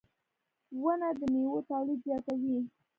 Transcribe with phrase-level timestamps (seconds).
[0.83, 2.57] •ونه د میوو تولید زیاتوي.